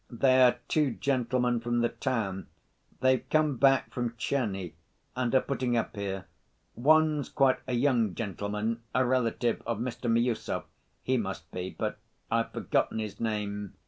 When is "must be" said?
11.17-11.75